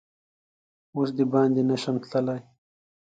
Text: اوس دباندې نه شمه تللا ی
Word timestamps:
اوس 0.95 1.09
دباندې 1.19 1.61
نه 1.69 1.75
شمه 1.81 2.01
تللا 2.11 2.35
ی 2.37 2.41